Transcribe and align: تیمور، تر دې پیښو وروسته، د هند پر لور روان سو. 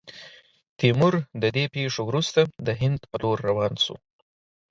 تیمور، 0.79 1.13
تر 1.39 1.45
دې 1.55 1.65
پیښو 1.75 2.01
وروسته، 2.05 2.41
د 2.65 2.69
هند 2.81 2.99
پر 3.11 3.19
لور 3.23 3.37
روان 3.49 3.73
سو. 3.83 3.95